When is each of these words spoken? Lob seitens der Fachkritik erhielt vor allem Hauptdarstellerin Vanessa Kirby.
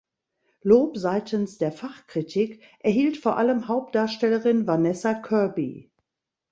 Lob 0.63 0.97
seitens 0.97 1.59
der 1.59 1.71
Fachkritik 1.71 2.59
erhielt 2.79 3.17
vor 3.17 3.37
allem 3.37 3.67
Hauptdarstellerin 3.67 4.65
Vanessa 4.65 5.13
Kirby. 5.13 5.91